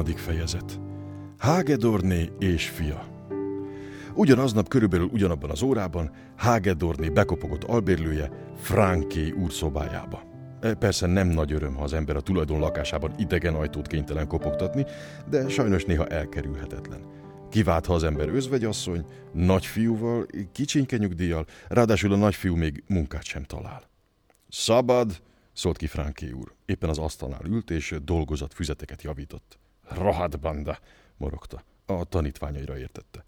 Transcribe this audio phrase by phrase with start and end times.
[0.00, 0.80] Harmadik fejezet
[1.38, 3.06] Hagedorné és fia
[4.14, 10.22] Ugyanaznap körülbelül ugyanabban az órában Hagedorné bekopogott albérlője Franké úr szobájába.
[10.60, 14.86] E, persze nem nagy öröm, ha az ember a tulajdon lakásában idegen ajtót kénytelen kopogtatni,
[15.30, 17.00] de sajnos néha elkerülhetetlen.
[17.50, 23.82] Kiváltha az ember özvegyasszony, nagyfiúval, kicsinke nyugdíjjal, ráadásul a nagyfiú még munkát sem talál.
[24.48, 25.22] Szabad,
[25.52, 26.54] szólt ki Franké úr.
[26.64, 29.58] Éppen az asztalnál ült, és dolgozat füzeteket javított.
[29.94, 30.78] Rohadt banda,
[31.16, 31.64] morogta.
[31.86, 33.24] A tanítványaira értette.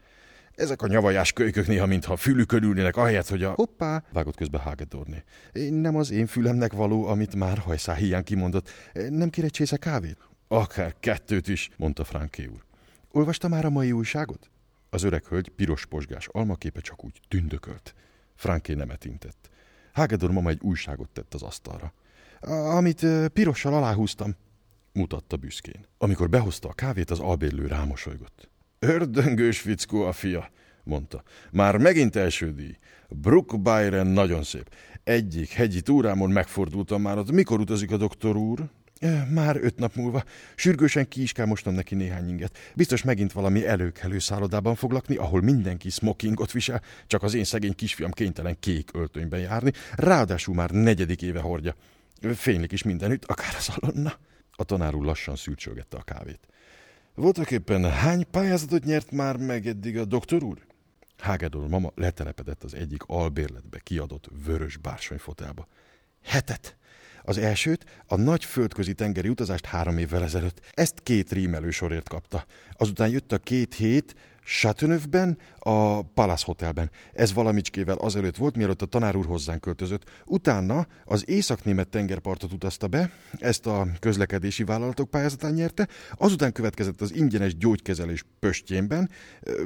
[0.54, 3.50] Ezek a nyavajás kölykök néha, mintha fülükön ülnének, ahelyett, hogy a...
[3.50, 4.02] Hoppá!
[4.12, 5.22] Vágott közbe Hagedorné.
[5.70, 8.70] Nem az én fülemnek való, amit már hajszá hiány kimondott.
[9.08, 10.18] Nem kér egy csésze kávét?
[10.48, 12.64] Akár kettőt is, mondta Franké úr.
[13.10, 14.50] Olvasta már a mai újságot?
[14.90, 17.94] Az öreg hölgy piros posgás almaképe csak úgy tündökölt.
[18.34, 19.48] Franké nem etintett.
[19.92, 21.92] Hagedor mama egy újságot tett az asztalra.
[22.76, 24.34] Amit pirossal aláhúztam,
[24.92, 25.86] mutatta büszkén.
[25.98, 28.50] Amikor behozta a kávét, az albérlő rámosolygott.
[28.78, 30.50] Ördöngős fickó a fia,
[30.84, 31.22] mondta.
[31.50, 32.76] Már megint első díj.
[33.08, 34.74] Brook Byron nagyon szép.
[35.04, 37.32] Egyik hegyi túrámon megfordultam már ott.
[37.32, 38.70] Mikor utazik a doktor úr?
[39.30, 40.24] Már öt nap múlva.
[40.54, 42.58] Sürgősen ki is kell mosnom neki néhány inget.
[42.74, 47.74] Biztos megint valami előkelő szállodában fog lakni, ahol mindenki smokingot visel, csak az én szegény
[47.74, 51.74] kisfiam kénytelen kék öltönyben járni, ráadásul már negyedik éve hordja.
[52.34, 54.18] Fénylik is mindenütt, akár az alonna.
[54.52, 56.46] A tanár úr lassan szűrcsölgette a kávét.
[57.14, 60.66] Voltak éppen hány pályázatot nyert már meg eddig a doktor úr?
[61.18, 65.66] Hágedor mama letelepedett az egyik albérletbe kiadott vörös bársonyfotelba.
[66.22, 66.76] Hetet!
[67.22, 70.60] Az elsőt, a nagy földközi tengeri utazást három évvel ezelőtt.
[70.72, 72.44] Ezt két rímelő sorért kapta.
[72.76, 74.14] Azután jött a két hét
[74.44, 76.90] Chateauneuf-ben, a Palace Hotelben.
[77.12, 80.10] Ez valamicskével azelőtt volt, mielőtt a tanár úr hozzánk költözött.
[80.24, 87.14] Utána az északnémet tengerpartot utazta be, ezt a közlekedési vállalatok pályázatán nyerte, azután következett az
[87.14, 89.10] ingyenes gyógykezelés Pöstjénben,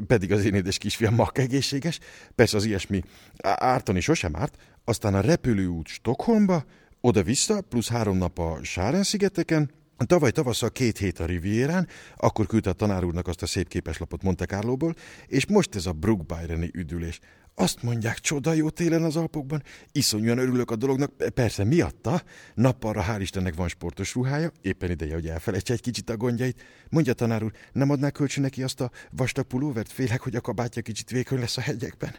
[0.07, 1.99] pedig az én édes kisfiam mak egészséges,
[2.35, 3.03] persze az ilyesmi
[3.43, 6.65] ártani sosem árt, aztán a repülőút Stockholmba,
[7.07, 9.71] oda-vissza, plusz három nap a Sáren-szigeteken,
[10.07, 14.23] Tavaly tavasszal két hét a Rivierán, akkor küldte a tanár úrnak azt a szép képeslapot
[14.23, 14.95] Monte Carlóból,
[15.27, 17.19] és most ez a Brook Byroni üdülés.
[17.55, 19.63] Azt mondják, csoda jó télen az Alpokban.
[19.93, 22.23] Iszonyúan örülök a dolognak, persze miatta.
[22.55, 26.63] Nappalra hál' Istennek van sportos ruhája, éppen ideje, hogy elfelejtse egy kicsit a gondjait.
[26.89, 30.83] Mondja tanár úr, nem adná kölcsön neki azt a vastag pulóvert, félek, hogy a kabátja
[30.83, 32.17] kicsit vékony lesz a hegyekben.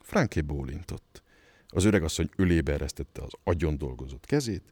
[0.00, 1.22] Franké bólintott.
[1.68, 4.64] Az öregasszony ölébe eresztette az agyon dolgozott kezét,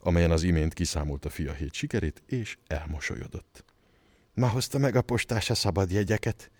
[0.00, 3.64] amelyen az imént kiszámolt a fia hét sikerét, és elmosolyodott.
[4.34, 6.50] Ma hozta meg a postás a szabad jegyeket.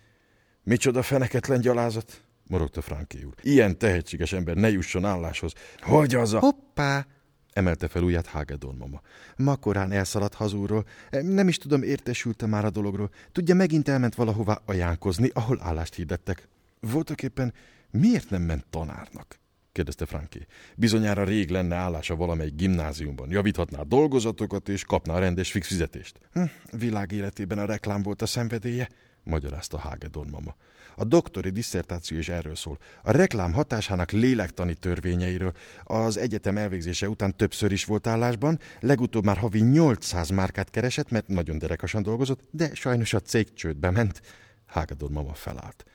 [0.63, 3.33] Micsoda feneketlen gyalázat, morogta Franki úr.
[3.41, 5.53] Ilyen tehetséges ember ne jusson álláshoz.
[5.79, 6.39] Hogy az a...
[6.39, 7.07] Hoppá!
[7.53, 9.01] emelte fel ujját Hagedorn mama.
[9.35, 10.85] Ma korán elszaladt hazúról.
[11.09, 13.09] Nem is tudom, értesülte már a dologról.
[13.31, 16.47] Tudja, megint elment valahová ajánkozni, ahol állást hirdettek.
[16.79, 17.53] Voltak éppen
[17.91, 19.39] miért nem ment tanárnak?
[19.75, 20.45] Kérdezte Franki.
[20.75, 23.31] Bizonyára rég lenne állása valamelyik gimnáziumban.
[23.31, 26.19] Javíthatná dolgozatokat, és kapná a rendes fix fizetést.
[26.33, 28.89] Hm, világ életében a reklám volt a szenvedélye,
[29.23, 30.55] magyarázta Hagedorn mama.
[30.95, 32.77] A doktori disszertáció is erről szól.
[33.03, 35.53] A reklám hatásának lélektani törvényeiről.
[35.83, 41.27] Az egyetem elvégzése után többször is volt állásban, legutóbb már havi 800 márkát keresett, mert
[41.27, 44.21] nagyon derekasan dolgozott, de sajnos a cég csődbe ment.
[44.65, 45.85] Hagedorn mama felállt.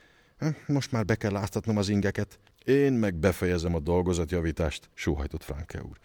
[0.41, 2.39] Hm, most már be kell láztatnom az ingeket.
[2.65, 5.97] Én meg befejezem a dolgozatjavítást, sóhajtott Franke úr.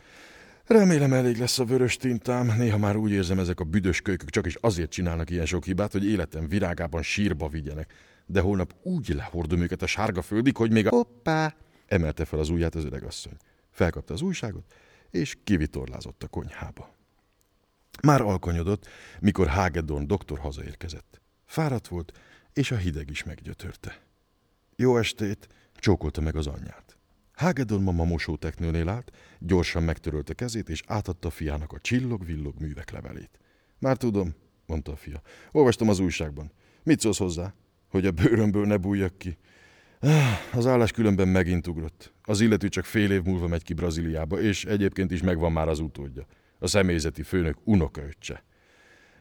[0.66, 4.46] Remélem elég lesz a vörös tintám, néha már úgy érzem, ezek a büdös kölykök csak
[4.46, 7.92] is azért csinálnak ilyen sok hibát, hogy életem virágában sírba vigyenek.
[8.26, 10.90] De holnap úgy lehordom őket a sárga földig, hogy még a...
[10.90, 11.54] Hoppá!
[11.86, 13.36] Emelte fel az ujját az öregasszony.
[13.70, 14.74] Felkapta az újságot,
[15.10, 16.94] és kivitorlázott a konyhába.
[18.02, 18.88] Már alkonyodott,
[19.20, 21.20] mikor Hagedorn doktor hazaérkezett.
[21.44, 22.12] Fáradt volt,
[22.52, 24.04] és a hideg is meggyötörte.
[24.78, 25.48] Jó estét!
[25.74, 26.98] Csókolta meg az anyját.
[27.32, 33.40] Hagedorn mama mosóteknőnél állt, gyorsan megtörölte kezét, és átadta fiának a csillog-villog művek levelét.
[33.78, 34.34] Már tudom,
[34.66, 35.20] mondta a fia.
[35.52, 36.52] Olvastam az újságban.
[36.82, 37.54] Mit szólsz hozzá?
[37.88, 39.38] Hogy a bőrömből ne bújjak ki.
[40.52, 42.12] Az állás különben megint ugrott.
[42.22, 45.78] Az illető csak fél év múlva megy ki Brazíliába, és egyébként is megvan már az
[45.78, 46.26] utódja.
[46.58, 48.44] A személyzeti főnök unokaöccse.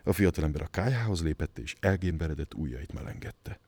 [0.03, 3.59] A fiatalember a kájához lépett, és elgémberedett ujjait melengette.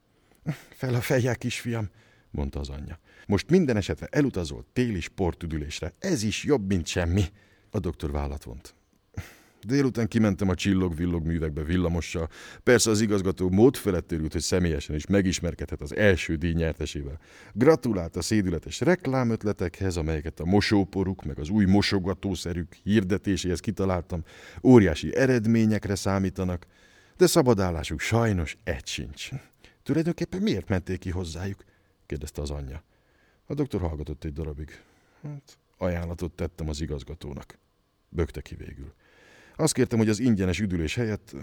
[0.69, 1.89] Fel a fejjel, kisfiam,
[2.31, 2.99] mondta az anyja.
[3.27, 5.93] Most minden esetre elutazolt téli sportüdülésre.
[5.99, 7.23] Ez is jobb, mint semmi.
[7.69, 8.75] A doktor vállat vont.
[9.61, 12.29] Délután kimentem a csillog-villog művekbe villamossal.
[12.63, 17.19] Persze az igazgató mód felett örült, hogy személyesen is megismerkedhet az első díj nyertesével.
[17.53, 24.23] Gratulált a szédületes reklámötletekhez, amelyeket a mosóporuk meg az új mosogatószerük hirdetéséhez kitaláltam.
[24.63, 26.65] Óriási eredményekre számítanak.
[27.17, 29.29] de szabadállásuk sajnos egy sincs.
[29.87, 31.63] Tulajdonképpen miért menték ki hozzájuk?
[32.05, 32.83] kérdezte az anyja.
[33.45, 34.81] A doktor hallgatott egy darabig.
[35.21, 37.57] Hát, ajánlatot tettem az igazgatónak.
[38.09, 38.93] Bökte ki végül.
[39.55, 41.35] Azt kértem, hogy az ingyenes üdülés helyett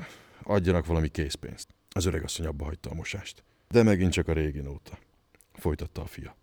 [0.43, 1.69] adjanak valami készpénzt.
[1.91, 3.45] Az öregasszony abba hagyta a mosást.
[3.69, 4.99] De megint csak a régi nóta.
[5.53, 6.37] Folytatta a fia.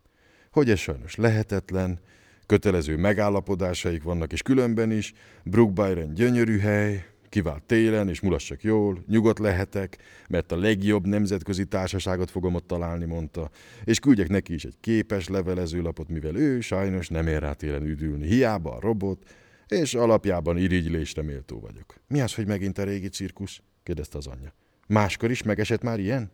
[0.51, 2.00] Hogy ez sajnos lehetetlen,
[2.45, 5.13] kötelező megállapodásaik vannak, és különben is,
[5.44, 9.98] Brook Byron gyönyörű hely, kivált télen, és mulassak jól, nyugodt lehetek,
[10.30, 13.50] mert a legjobb nemzetközi társaságot fogom ott találni, mondta,
[13.83, 18.28] és küldjek neki is egy képes levelezőlapot, mivel ő sajnos nem ér rá télen üdülni,
[18.28, 19.24] hiába a robot,
[19.68, 21.95] és alapjában irigylésre méltó vagyok.
[22.07, 23.62] Mi az, hogy megint a régi cirkusz?
[23.84, 24.54] kérdezte az anyja.
[24.88, 26.31] Máskor is megesett már ilyen?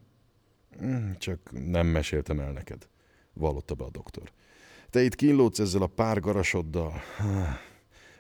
[0.79, 2.87] Hm, csak nem meséltem el neked,
[3.33, 4.31] vallotta be a doktor.
[4.89, 7.01] Te itt kínlódsz ezzel a pár garasoddal.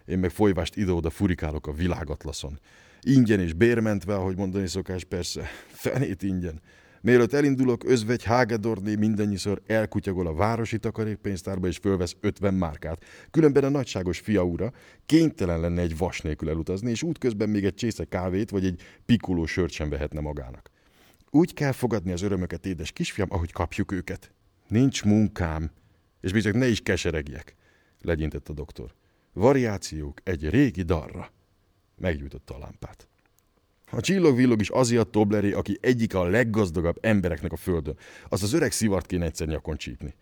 [0.07, 2.59] Én meg folyvást ide-oda furikálok a világatlaszon.
[3.01, 5.49] Ingyen és bérmentve, ahogy mondani szokás, persze.
[5.67, 6.61] Fenét ingyen.
[7.01, 13.03] Mielőtt elindulok, özvegy Hágedorné mindannyiszor elkutyagol a városi takarékpénztárba és fölvesz 50 márkát.
[13.31, 14.71] Különben a nagyságos fiaúra
[15.05, 19.45] kénytelen lenne egy vas nélkül elutazni, és útközben még egy csésze kávét vagy egy pikuló
[19.45, 20.69] sört sem vehetne magának.
[21.29, 24.31] Úgy kell fogadni az örömöket, édes kisfiam, ahogy kapjuk őket.
[24.67, 25.71] Nincs munkám,
[26.21, 27.55] és bizony ne is keseregjek,
[28.01, 28.96] legyintett a doktor.
[29.37, 31.31] Variációk egy régi darra.
[31.95, 33.07] Meggyújtotta a lámpát.
[33.91, 37.97] A csillog-villog is a Tobleré, aki egyik a leggazdagabb embereknek a földön.
[38.29, 40.15] Az az öreg szivart kéne egyszer nyakon csípni.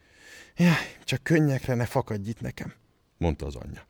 [0.56, 2.74] Jaj, csak könnyekre ne fakadj itt nekem,
[3.18, 3.88] mondta az anyja.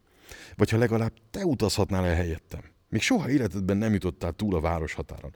[0.55, 2.61] Vagy ha legalább te utazhatnál el helyettem.
[2.89, 5.35] Még soha életedben nem jutottál túl a város határon.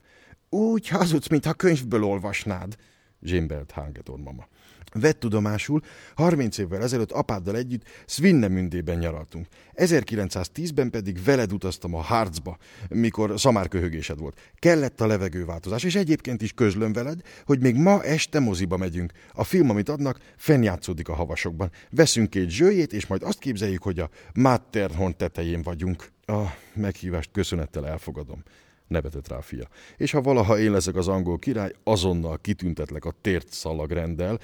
[0.49, 2.75] Úgy hazudsz, mintha könyvből olvasnád,
[3.21, 4.47] zsémbelt Hagedorn mama.
[4.93, 5.81] Vett tudomásul,
[6.15, 9.47] 30 évvel ezelőtt apáddal együtt Svinnemündében nyaraltunk.
[9.75, 12.57] 1910-ben pedig veled utaztam a Harcba,
[12.89, 14.39] mikor szamárköhögésed volt.
[14.55, 19.11] Kellett a levegőváltozás, és egyébként is közlöm veled, hogy még ma este moziba megyünk.
[19.33, 21.71] A film, amit adnak, fennjátszódik a havasokban.
[21.89, 26.11] Veszünk két zsőjét, és majd azt képzeljük, hogy a Matterhorn tetején vagyunk.
[26.25, 26.41] A
[26.73, 28.43] meghívást köszönettel elfogadom
[28.89, 29.67] nevetett rá fia.
[29.97, 34.39] És ha valaha én leszek az angol király, azonnal kitüntetlek a tért szalagrendel.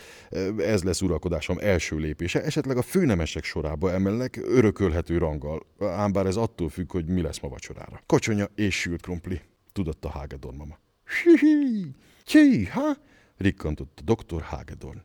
[0.58, 6.36] Ez lesz uralkodásom első lépése, esetleg a főnemesek sorába emellek örökölhető ranggal, ám bár ez
[6.36, 8.02] attól függ, hogy mi lesz ma vacsorára.
[8.06, 10.78] Kocsonya és sült krumpli, tudatta Hagedorn mama.
[11.24, 11.92] Hihi,
[12.24, 12.98] ki, ha?
[13.38, 15.02] rikkantott doktor Hagedorn.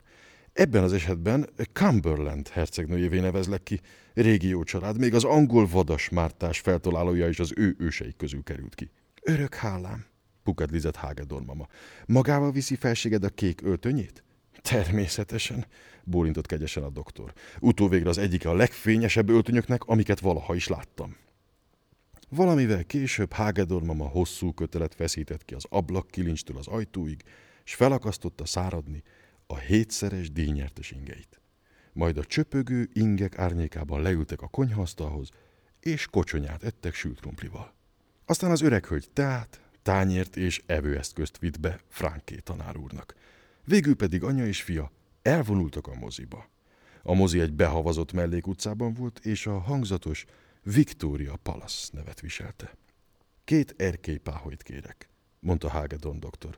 [0.52, 3.80] Ebben az esetben Cumberland hercegnőjévé nevezlek ki.
[4.14, 8.90] Régió család, még az angol vadas mártás feltalálója is az ő őseik közül került ki.
[9.20, 10.04] Örök hálám,
[10.42, 11.66] pukadlizett Hágedor mama.
[12.06, 14.24] Magával viszi felséged a kék öltönyét?
[14.60, 15.66] Természetesen,
[16.04, 17.32] bólintott kegyesen a doktor.
[17.60, 21.16] Utóvégre az egyike a legfényesebb öltönyöknek, amiket valaha is láttam.
[22.28, 27.22] Valamivel később Hágedor mama hosszú kötelet feszített ki az ablak kilincstől az ajtóig,
[27.64, 29.02] és felakasztotta száradni
[29.46, 31.40] a hétszeres díjnyertes ingeit.
[31.92, 35.28] Majd a csöpögő ingek árnyékában leültek a konyhasztalhoz,
[35.80, 37.78] és kocsonyát ettek sült krumplival.
[38.30, 43.14] Aztán az öreg hölgy teát, tányért és evőeszközt vitt be Franké tanár úrnak.
[43.64, 44.92] Végül pedig anya és fia
[45.22, 46.48] elvonultak a moziba.
[47.02, 50.24] A mozi egy behavazott mellékutcában volt, és a hangzatos
[50.62, 52.76] Victoria Palace nevet viselte.
[53.44, 55.08] Két erkélypáholyt kérek,
[55.40, 56.56] mondta Hagedon doktor.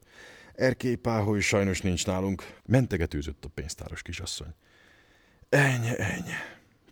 [0.55, 4.55] Erkélypáholy sajnos nincs nálunk, mentegetőzött a pénztáros kisasszony.
[5.49, 6.33] Ennyi, ennyi,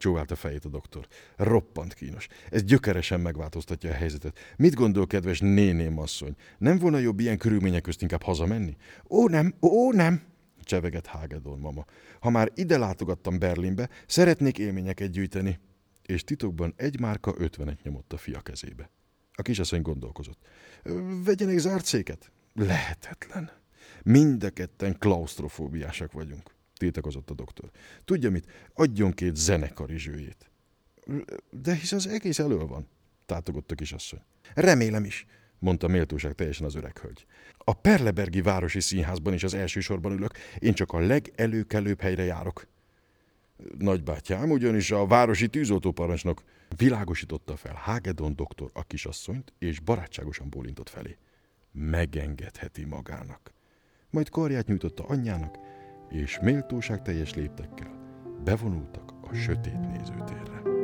[0.00, 1.06] csóválta fejét a doktor.
[1.36, 2.26] Roppant kínos.
[2.50, 4.38] Ez gyökeresen megváltoztatja a helyzetet.
[4.56, 6.36] Mit gondol, kedves néném asszony?
[6.58, 8.76] Nem volna jobb ilyen körülmények közt inkább hazamenni?
[9.08, 10.22] Ó, nem, ó, nem,
[10.62, 11.84] csevegett Hagedorn mama.
[12.20, 15.58] Ha már ide látogattam Berlinbe, szeretnék élményeket gyűjteni.
[16.06, 18.90] És titokban egy márka ötvenet nyomott a fia kezébe.
[19.32, 20.38] A kisasszony gondolkozott.
[21.24, 22.32] Vegyenek zárt széket?
[22.54, 23.50] Lehetetlen.
[24.02, 27.70] Mind a ketten klaustrofóbiásak vagyunk tiltakozott a doktor.
[28.04, 28.46] Tudja mit?
[28.74, 30.50] Adjon két zenekari zsőjét.
[31.50, 32.88] De hisz az egész elő van,
[33.26, 34.22] tátogott a kisasszony.
[34.54, 35.26] Remélem is,
[35.58, 37.26] mondta méltóság teljesen az öreg hölgy.
[37.58, 42.66] A Perlebergi Városi Színházban is az első sorban ülök, én csak a legelőkelőbb helyre járok.
[43.78, 46.42] Nagybátyám ugyanis a városi tűzoltóparancsnok
[46.76, 51.16] világosította fel Hagedon doktor a kisasszonyt, és barátságosan bólintott felé.
[51.72, 53.52] Megengedheti magának.
[54.10, 55.58] Majd karját nyújtotta anyjának,
[56.10, 57.90] és méltóság teljes léptekkel
[58.44, 60.79] bevonultak a sötét nézőtérre.